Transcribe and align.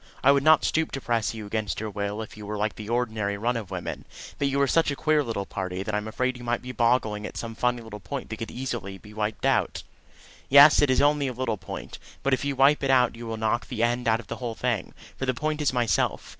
I 0.23 0.31
would 0.31 0.41
not 0.41 0.65
stoop 0.65 0.89
to 0.93 0.99
press 0.99 1.35
you 1.35 1.45
against 1.45 1.79
your 1.79 1.91
will 1.91 2.23
if 2.23 2.35
you 2.35 2.43
were 2.47 2.57
like 2.57 2.73
the 2.73 2.89
ordinary 2.89 3.37
run 3.37 3.55
of 3.55 3.69
women; 3.69 4.05
but 4.39 4.47
you 4.47 4.59
are 4.59 4.65
such 4.67 4.89
a 4.89 4.95
queer 4.95 5.23
little 5.23 5.45
party, 5.45 5.83
that 5.83 5.93
I'm 5.93 6.07
afraid 6.07 6.37
you 6.39 6.43
might 6.43 6.63
be 6.63 6.71
boggling 6.71 7.27
at 7.27 7.37
some 7.37 7.53
funny 7.53 7.83
little 7.83 7.99
point 7.99 8.31
that 8.31 8.37
could 8.37 8.49
easily 8.49 8.97
be 8.97 9.13
wiped 9.13 9.45
out." 9.45 9.83
"Yes; 10.49 10.81
it 10.81 10.89
is 10.89 11.03
only 11.03 11.27
a 11.27 11.33
little 11.33 11.55
point. 11.57 11.99
But 12.23 12.33
if 12.33 12.43
you 12.43 12.55
wipe 12.55 12.81
it 12.83 12.89
out 12.89 13.15
you 13.15 13.27
will 13.27 13.37
knock 13.37 13.67
the 13.67 13.83
end 13.83 14.07
out 14.07 14.19
of 14.19 14.25
the 14.25 14.37
whole 14.37 14.55
thing 14.55 14.95
for 15.17 15.27
the 15.27 15.35
point 15.35 15.61
is 15.61 15.71
myself. 15.71 16.29